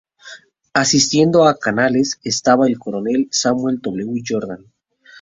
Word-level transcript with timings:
Asistiendo 0.73 1.45
a 1.45 1.59
Canales 1.59 2.19
estaba 2.23 2.65
el 2.65 2.79
Coronel 2.79 3.27
Samuel 3.29 3.77
W. 3.81 4.23
Jordan. 4.27 4.65